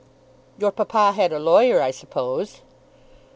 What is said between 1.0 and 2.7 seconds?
had a lawyer, I suppose?"